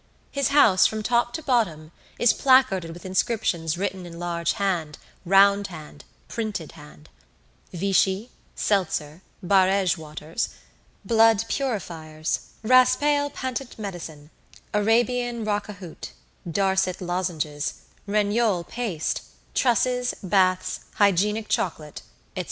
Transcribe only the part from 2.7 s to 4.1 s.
with inscriptions written